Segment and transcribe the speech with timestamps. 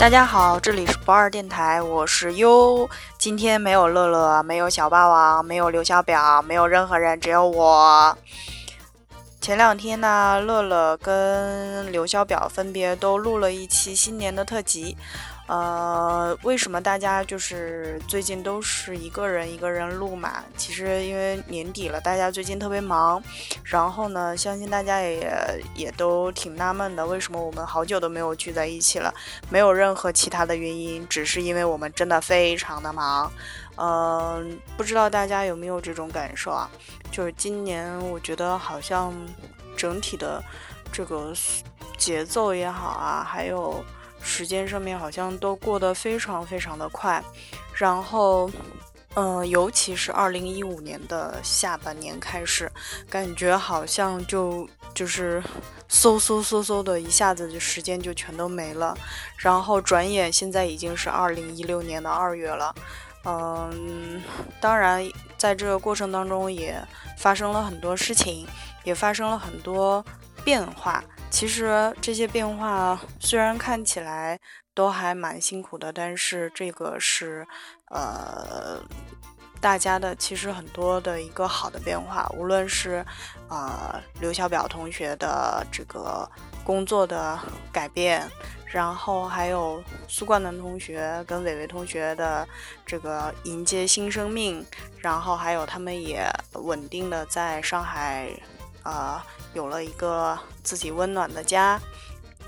[0.00, 2.88] 大家好，这里是不二电台，我是优。
[3.18, 8.16] 今天没有乐乐，没有小霸王，没有刘小表，没有任何人，只有我。
[9.42, 14.96] 前两天呢，乐乐跟刘小表分别都录了一期新年的特辑。
[15.50, 20.44] 呃，为什么大家就是最近都是一个人一个人录嘛？
[20.56, 23.20] 其实因为年底了，大家最近特别忙。
[23.64, 29.12] 然后呢，相信大家也也都挺纳闷的，为什么我们好久都没有聚在一起了？
[29.48, 33.28] 没有任何其他的原因，只是因为我们真的非常的忙。
[33.74, 36.70] 嗯，不知道大家有没有这种感受啊？
[37.10, 39.12] 就是今年我觉得好像
[39.76, 40.40] 整体的
[40.92, 41.32] 这个
[41.98, 43.84] 节奏也好啊，还有。
[44.22, 47.22] 时间上面好像都过得非常非常的快，
[47.74, 48.50] 然后，
[49.14, 52.70] 嗯，尤其是二零一五年的下半年开始，
[53.08, 55.42] 感觉好像就就是
[55.88, 58.96] 嗖嗖嗖嗖的一下子就时间就全都没了，
[59.36, 62.74] 然后转眼现在已经是二零一六年的二月了，
[63.24, 64.22] 嗯，
[64.60, 65.02] 当然
[65.36, 66.80] 在这个过程当中也
[67.18, 68.46] 发生了很多事情，
[68.84, 70.04] 也发生了很多
[70.40, 71.02] 变化。
[71.30, 74.38] 其实这些变化虽然看起来
[74.74, 77.46] 都还蛮辛苦的，但是这个是，
[77.90, 78.82] 呃，
[79.60, 83.04] 大家的其实很多的一个好的变化，无论是，
[83.48, 86.28] 呃，刘小表同学的这个
[86.64, 87.38] 工作的
[87.72, 88.28] 改变，
[88.66, 92.46] 然后还有苏冠南同学跟伟伟同学的
[92.84, 94.66] 这个迎接新生命，
[94.98, 98.28] 然后还有他们也稳定的在上海。
[98.82, 101.80] 啊，有了一个自己温暖的家，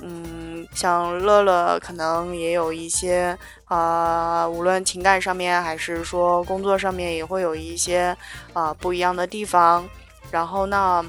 [0.00, 8.16] 嗯，像乐乐可能也有一些啊，无论情感上面还是说工作上面，也会有一些
[8.52, 9.88] 啊不一样的地方。
[10.30, 11.04] 然后呢，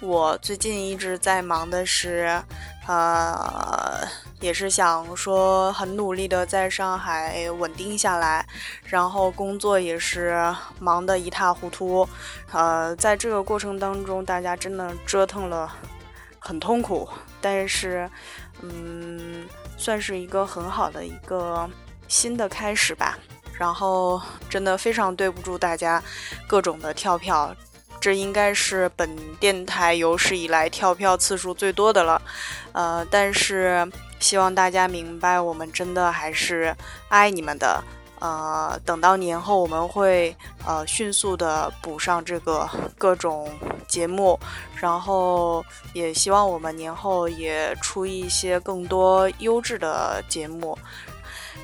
[0.00, 2.42] 我最近一直在忙的是，
[2.86, 4.06] 呃。
[4.40, 8.46] 也是想说很努力的在上海稳定下来，
[8.84, 10.42] 然后工作也是
[10.78, 12.08] 忙得一塌糊涂，
[12.50, 15.70] 呃，在这个过程当中，大家真的折腾了
[16.38, 17.06] 很痛苦，
[17.38, 18.10] 但是，
[18.62, 19.46] 嗯，
[19.76, 21.68] 算是一个很好的一个
[22.08, 23.18] 新的开始吧。
[23.58, 24.18] 然后
[24.48, 26.02] 真的非常对不住大家
[26.46, 27.54] 各种的跳票，
[28.00, 32.22] 这应该是本电台有史以来跳票次数最多的了，
[32.72, 33.86] 呃，但是。
[34.20, 36.76] 希望大家明白，我们真的还是
[37.08, 37.82] 爱你们的。
[38.20, 40.36] 呃，等到年后，我们会
[40.66, 43.50] 呃迅速的补上这个各种
[43.88, 44.38] 节目，
[44.76, 45.64] 然后
[45.94, 50.78] 也希望我们年后也出一些更多优质的节目。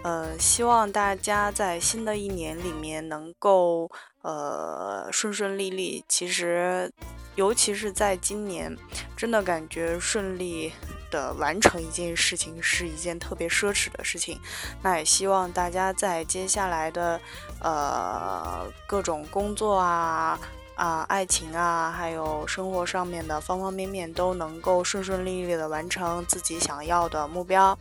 [0.03, 3.91] 呃，希望大家在新的一年里面能够
[4.23, 6.03] 呃顺顺利利。
[6.09, 6.91] 其实，
[7.35, 8.75] 尤其是在今年，
[9.15, 10.73] 真的感觉顺利。
[11.17, 14.39] 的完成一件事情是一件特别奢侈的事情，
[14.83, 17.19] 那也希望大家在接下来的
[17.63, 20.39] 呃各种工作啊
[20.75, 27.77] 啊爱情啊，还有生活上面的方方面面都能够顺顺利利的完成自己想要的目标，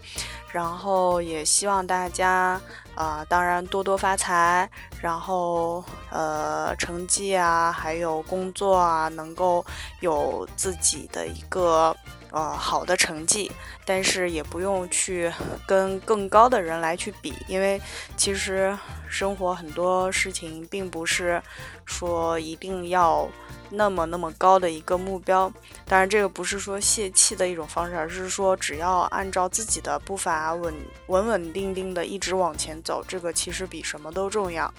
[0.54, 2.62] 然后也希望大家
[2.96, 4.70] 啊当然多多发财，
[5.02, 9.66] 然后呃成绩啊还有工作啊能够
[10.00, 11.94] 有自己的一个。
[12.32, 13.52] 呃，好的成绩，
[13.86, 15.32] 但是也不用去
[15.66, 17.82] 跟更高的人来去比，因为
[18.18, 18.78] 其实
[19.08, 21.42] 生活很多事情并不是
[21.86, 23.28] 说一定要
[23.70, 25.52] 那么那么高的一个目标。
[25.86, 30.74] 当然，这个不是说泄气的一种方式，而是说只要按照自己的步伐稳
[31.08, 34.74] 稳稳定定的一直往前走，这个其实比什么都重要。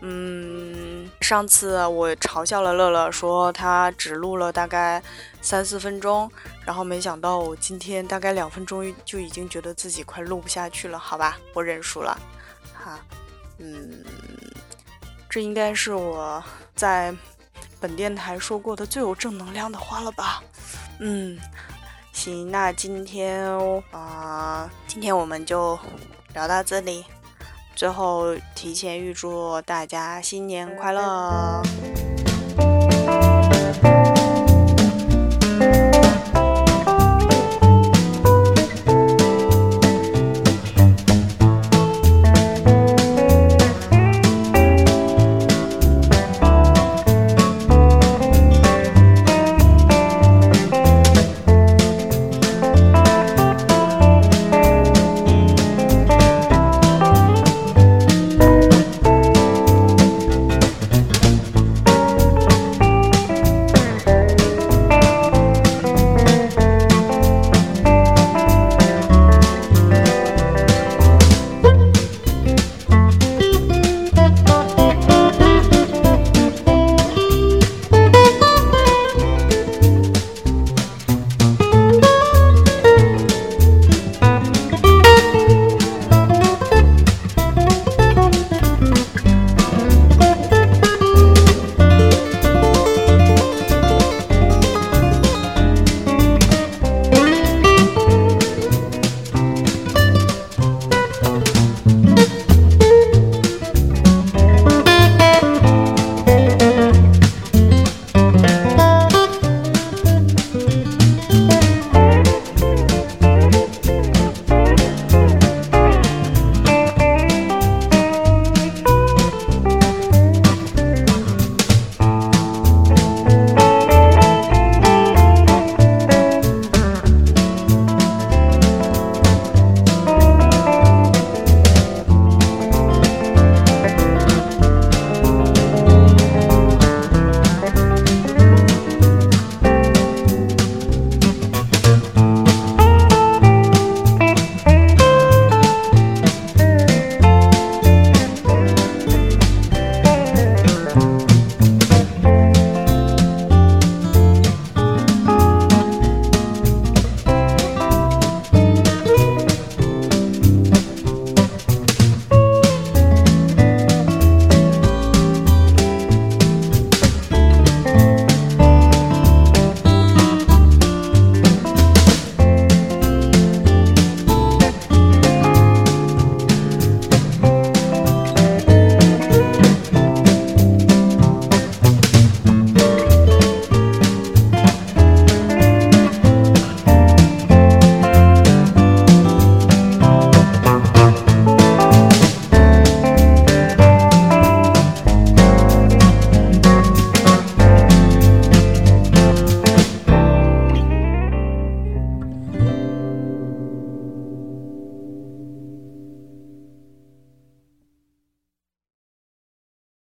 [0.00, 5.02] 嗯，上次我嘲笑了乐乐，说他只录了大概
[5.40, 6.30] 三四分钟，
[6.66, 10.98] 然后没想到我今天大概两分钟就已经觉得自己快录不下去了。
[10.98, 12.18] 好吧，我认输了。
[12.74, 12.98] 哈，
[13.58, 14.04] 嗯，
[15.30, 16.42] 这应该是我
[16.76, 17.14] 在
[17.80, 20.42] 本电台说过的最有正能量的话了吧？
[21.00, 21.38] 嗯，
[22.12, 23.42] 行，那今天
[23.90, 25.78] 啊，今天我们就
[26.34, 27.06] 聊到这里。
[27.74, 31.62] 最后，提前预祝大家新年快乐！